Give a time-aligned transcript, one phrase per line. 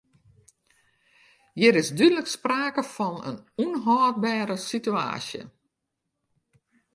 [1.57, 5.41] Hjir is dúdlik sprake fan in ûnhâldbere sitewaasje.